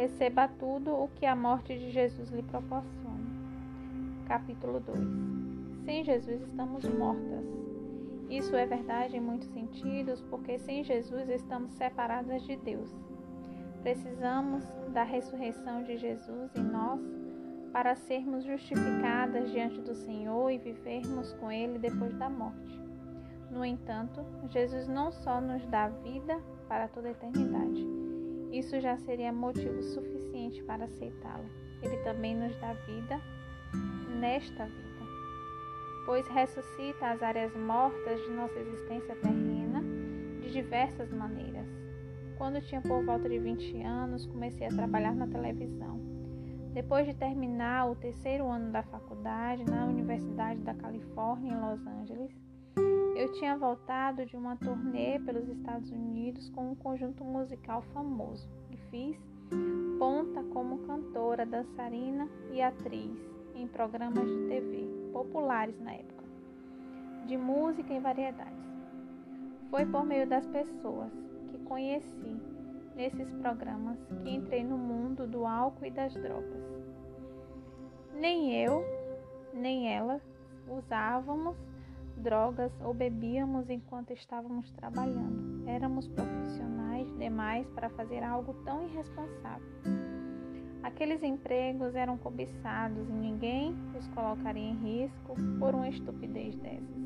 [0.00, 3.20] receba tudo o que a morte de Jesus lhe proporciona.
[4.26, 4.98] Capítulo 2
[5.84, 7.44] Sem Jesus estamos mortas.
[8.30, 12.88] Isso é verdade em muitos sentidos, porque sem Jesus estamos separadas de Deus.
[13.82, 17.00] Precisamos da ressurreição de Jesus em nós
[17.70, 22.80] para sermos justificadas diante do Senhor e vivermos com Ele depois da morte.
[23.50, 27.99] No entanto, Jesus não só nos dá vida para toda a eternidade,
[28.52, 31.44] isso já seria motivo suficiente para aceitá-lo.
[31.82, 33.20] Ele também nos dá vida
[34.18, 35.04] nesta vida,
[36.04, 39.82] pois ressuscita as áreas mortas de nossa existência terrena
[40.42, 41.66] de diversas maneiras.
[42.36, 46.00] Quando tinha por volta de 20 anos, comecei a trabalhar na televisão.
[46.72, 52.32] Depois de terminar o terceiro ano da faculdade na Universidade da Califórnia, em Los Angeles,
[53.20, 58.78] eu tinha voltado de uma turnê pelos Estados Unidos com um conjunto musical famoso e
[58.90, 59.20] fiz
[59.98, 63.12] ponta como cantora, dançarina e atriz
[63.54, 66.24] em programas de TV populares na época,
[67.26, 68.64] de música e variedades.
[69.68, 71.12] Foi por meio das pessoas
[71.48, 72.40] que conheci
[72.96, 76.64] nesses programas que entrei no mundo do álcool e das drogas.
[78.14, 78.82] Nem eu,
[79.52, 80.22] nem ela
[80.70, 81.69] usávamos
[82.20, 85.66] drogas ou bebíamos enquanto estávamos trabalhando.
[85.66, 89.68] Éramos profissionais demais para fazer algo tão irresponsável.
[90.82, 97.00] Aqueles empregos eram cobiçados e ninguém os colocaria em risco por uma estupidez dessas.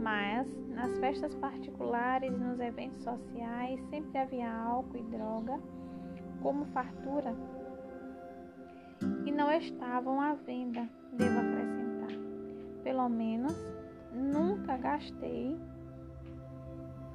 [0.00, 5.60] Mas nas festas particulares e nos eventos sociais sempre havia álcool e droga
[6.42, 7.32] como fartura
[9.24, 12.10] e não estavam à venda, devo acrescentar.
[12.82, 13.54] Pelo menos
[14.14, 15.56] nunca gastei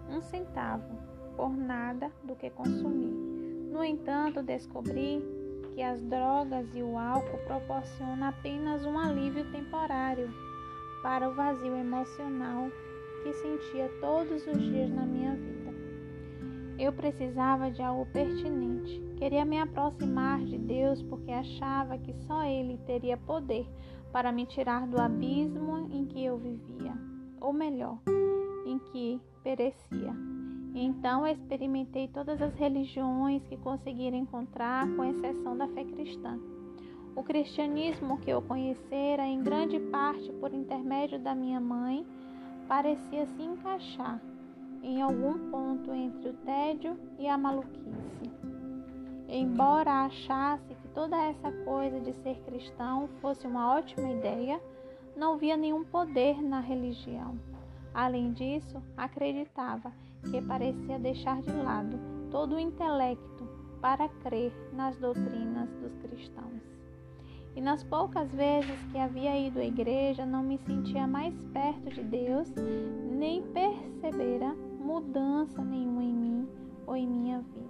[0.10, 0.98] um centavo
[1.36, 3.08] por nada do que consumi.
[3.72, 5.24] No entanto, descobri
[5.74, 10.30] que as drogas e o álcool proporcionam apenas um alívio temporário
[11.04, 12.70] para o vazio emocional
[13.24, 15.74] que sentia todos os dias na minha vida.
[16.80, 19.00] Eu precisava de algo pertinente.
[19.18, 23.68] Queria me aproximar de Deus porque achava que só Ele teria poder
[24.12, 26.94] para me tirar do abismo em que eu vivia,
[27.40, 28.00] ou melhor,
[28.66, 30.14] em que perecia.
[30.74, 36.40] Então experimentei todas as religiões que conseguira encontrar, com exceção da fé cristã.
[37.16, 42.06] O cristianismo que eu conhecera, em grande parte por intermédio da minha mãe,
[42.68, 44.22] parecia se encaixar
[44.84, 48.32] em algum ponto entre o tédio e a maluquice.
[49.28, 54.60] Embora achasse toda essa coisa de ser cristão fosse uma ótima ideia,
[55.16, 57.38] não via nenhum poder na religião.
[57.94, 59.92] Além disso, acreditava
[60.24, 62.00] que parecia deixar de lado
[62.32, 63.48] todo o intelecto
[63.80, 66.64] para crer nas doutrinas dos cristãos.
[67.56, 72.02] E nas poucas vezes que havia ido à igreja, não me sentia mais perto de
[72.02, 72.52] Deus,
[73.12, 76.50] nem percebera mudança nenhuma em mim
[76.88, 77.67] ou em minha vida.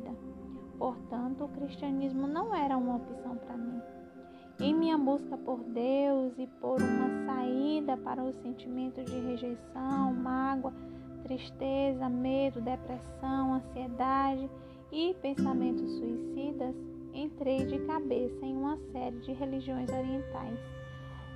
[1.39, 3.79] O cristianismo não era uma opção para mim.
[4.59, 10.73] Em minha busca por Deus e por uma saída para os sentimentos de rejeição, mágoa,
[11.23, 14.49] tristeza, medo, depressão, ansiedade
[14.91, 16.75] e pensamentos suicidas,
[17.13, 20.59] entrei de cabeça em uma série de religiões orientais.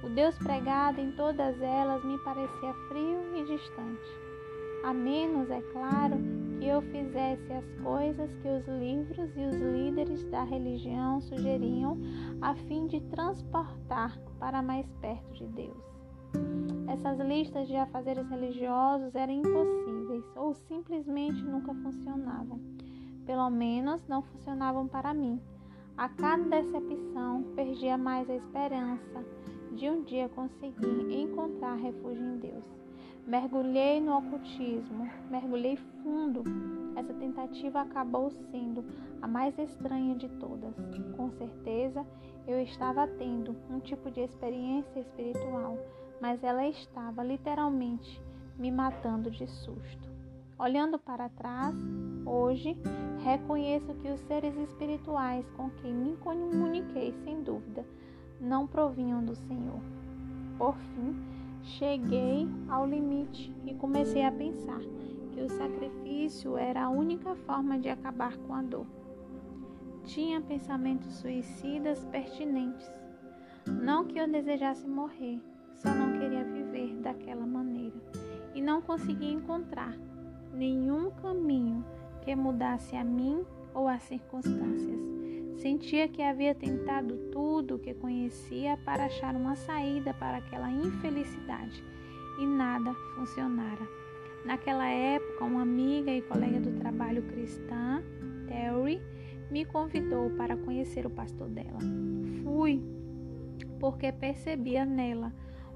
[0.04, 4.32] O Deus pregado em todas elas me parecia frio e distante.
[4.84, 6.16] A menos, é claro,
[6.62, 11.98] que eu fizesse as coisas que os livros e os líderes da religião sugeriam
[12.40, 15.84] a fim de transportar para mais perto de Deus.
[16.88, 22.60] Essas listas de afazeres religiosos eram impossíveis ou simplesmente nunca funcionavam.
[23.26, 25.42] Pelo menos não funcionavam para mim.
[25.98, 29.26] A cada decepção, perdia mais a esperança
[29.72, 32.66] de um dia conseguir encontrar refúgio em Deus.
[33.26, 36.44] Mergulhei no ocultismo, mergulhei fundo.
[36.96, 38.84] Essa tentativa acabou sendo
[39.22, 40.76] a mais estranha de todas.
[41.16, 42.06] Com certeza,
[42.48, 45.78] eu estava tendo um tipo de experiência espiritual,
[46.20, 48.22] mas ela estava literalmente
[48.58, 50.10] me matando de susto.
[50.58, 51.76] Olhando para trás,
[52.26, 52.78] hoje
[53.24, 57.86] reconheço que os seres espirituais com quem me comuniquei, sem dúvida,
[58.40, 59.80] não provinham do Senhor.
[60.58, 61.16] Por fim,
[61.64, 64.82] cheguei ao limite e comecei a pensar
[65.32, 68.86] que o sacrifício era a única forma de acabar com a dor.
[70.04, 72.90] Tinha pensamentos suicidas pertinentes.
[73.66, 75.40] Não que eu desejasse morrer,
[75.74, 77.96] só não queria viver daquela maneira
[78.54, 79.96] e não conseguia encontrar
[80.54, 81.86] nenhum caminho
[82.22, 85.11] que mudasse a mim ou as circunstâncias.
[85.62, 91.84] Sentia que havia tentado tudo o que conhecia para achar uma saída para aquela infelicidade
[92.40, 93.88] e nada funcionara.
[94.44, 98.02] Naquela época, uma amiga e colega do trabalho cristã,
[98.48, 99.00] Terry,
[99.52, 101.80] me convidou para conhecer o pastor dela.
[102.44, 102.82] Fui
[103.80, 105.32] porque percebia nela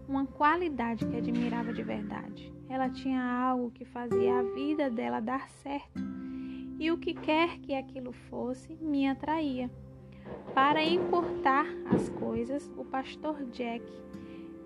[0.08, 2.52] uma qualidade que admirava de verdade.
[2.68, 6.25] Ela tinha algo que fazia a vida dela dar certo
[6.80, 9.70] e o que quer que aquilo fosse me atraía.
[10.54, 13.84] Para importar as coisas, o pastor Jack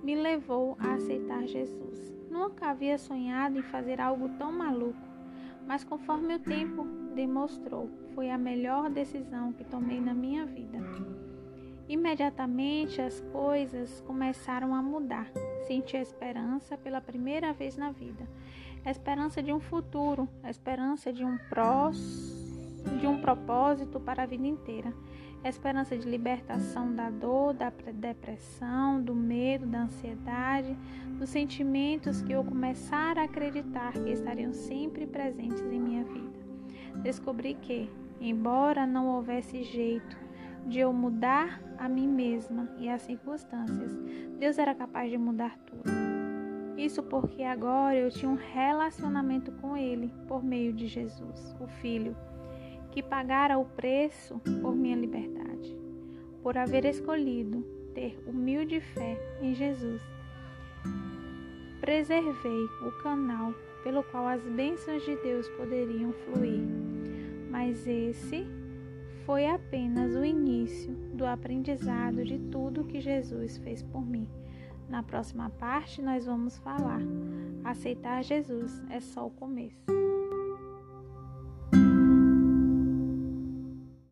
[0.03, 2.13] me levou a aceitar Jesus.
[2.29, 4.99] Nunca havia sonhado em fazer algo tão maluco,
[5.67, 6.85] mas conforme o tempo
[7.15, 10.79] demonstrou, foi a melhor decisão que tomei na minha vida.
[11.89, 15.27] Imediatamente as coisas começaram a mudar.
[15.65, 18.29] Senti a esperança pela primeira vez na vida.
[18.85, 21.97] A esperança de um futuro, a esperança de um prós,
[23.01, 24.93] de um propósito para a vida inteira.
[25.43, 30.77] A esperança de libertação da dor, da depressão, do medo, da ansiedade,
[31.17, 36.39] dos sentimentos que eu começar a acreditar que estariam sempre presentes em minha vida.
[37.01, 37.89] Descobri que,
[38.21, 40.28] embora não houvesse jeito
[40.67, 43.91] de eu mudar a mim mesma e as circunstâncias,
[44.37, 45.89] Deus era capaz de mudar tudo.
[46.77, 52.15] Isso porque agora eu tinha um relacionamento com Ele por meio de Jesus, o Filho,
[52.91, 55.77] que pagara o preço por minha liberdade,
[56.41, 60.01] por haver escolhido ter humilde fé em Jesus.
[61.81, 63.53] Preservei o canal
[63.83, 66.63] pelo qual as bênçãos de Deus poderiam fluir,
[67.49, 68.47] mas esse
[69.29, 74.27] foi apenas o início do aprendizado de tudo que Jesus fez por mim.
[74.89, 76.99] Na próxima parte, nós vamos falar:
[77.63, 80.08] aceitar Jesus é só o começo.